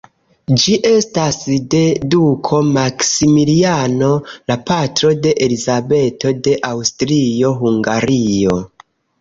Ĝi 0.61 0.75
estas 0.91 1.35
de 1.73 1.81
duko 2.13 2.61
Maksimiliano, 2.79 4.09
la 4.53 4.57
patro 4.71 5.13
de 5.27 5.35
Elizabeto 5.49 6.35
de 6.49 6.57
Aŭstrio-Hungario. 6.73 8.59